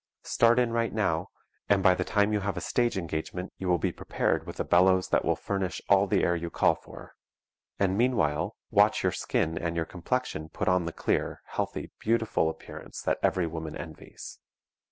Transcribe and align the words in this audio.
Start 0.23 0.57
in 0.57 0.71
right 0.73 0.91
now, 0.91 1.27
and 1.69 1.83
by 1.83 1.93
the 1.93 2.03
time 2.03 2.33
you 2.33 2.39
have 2.39 2.57
a 2.57 2.59
stage 2.59 2.97
engagement 2.97 3.53
you 3.59 3.69
will 3.69 3.77
be 3.77 3.91
prepared 3.91 4.47
with 4.47 4.59
a 4.59 4.63
bellows 4.63 5.09
that 5.09 5.23
will 5.23 5.35
furnish 5.35 5.79
all 5.89 6.07
the 6.07 6.23
air 6.23 6.35
you 6.35 6.49
call 6.49 6.73
for 6.73 7.13
and 7.77 7.95
meanwhile 7.95 8.55
watch 8.71 9.03
your 9.03 9.11
skin 9.11 9.59
and 9.59 9.75
your 9.75 9.85
complexion 9.85 10.49
put 10.49 10.67
on 10.67 10.85
the 10.85 10.91
clear, 10.91 11.43
healthy, 11.45 11.91
beautiful 11.99 12.49
appearance 12.49 12.99
that 13.03 13.19
every 13.21 13.45
woman 13.45 13.77
envies. 13.77 14.39